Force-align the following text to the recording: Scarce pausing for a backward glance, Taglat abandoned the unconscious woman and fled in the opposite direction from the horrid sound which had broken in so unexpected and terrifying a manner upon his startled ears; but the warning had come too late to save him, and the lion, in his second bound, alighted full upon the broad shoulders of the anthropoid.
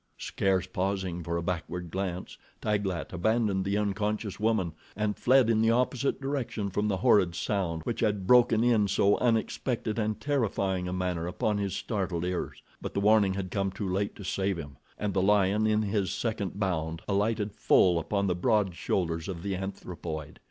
Scarce 0.17 0.65
pausing 0.65 1.21
for 1.23 1.37
a 1.37 1.43
backward 1.43 1.91
glance, 1.91 2.35
Taglat 2.59 3.13
abandoned 3.13 3.63
the 3.65 3.77
unconscious 3.77 4.39
woman 4.39 4.73
and 4.95 5.15
fled 5.15 5.47
in 5.47 5.61
the 5.61 5.69
opposite 5.69 6.19
direction 6.19 6.71
from 6.71 6.87
the 6.87 6.97
horrid 6.97 7.35
sound 7.35 7.83
which 7.83 7.99
had 7.99 8.25
broken 8.25 8.63
in 8.63 8.87
so 8.87 9.15
unexpected 9.17 9.99
and 9.99 10.19
terrifying 10.19 10.87
a 10.87 10.91
manner 10.91 11.27
upon 11.27 11.59
his 11.59 11.75
startled 11.75 12.25
ears; 12.25 12.63
but 12.81 12.95
the 12.95 12.99
warning 12.99 13.35
had 13.35 13.51
come 13.51 13.69
too 13.71 13.87
late 13.87 14.15
to 14.15 14.23
save 14.23 14.57
him, 14.57 14.75
and 14.97 15.13
the 15.13 15.21
lion, 15.21 15.67
in 15.67 15.83
his 15.83 16.09
second 16.09 16.59
bound, 16.59 17.03
alighted 17.07 17.51
full 17.53 17.99
upon 17.99 18.25
the 18.25 18.33
broad 18.33 18.73
shoulders 18.73 19.27
of 19.27 19.43
the 19.43 19.55
anthropoid. 19.55 20.39